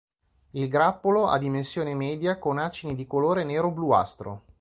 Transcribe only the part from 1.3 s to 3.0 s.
dimensione media, con acini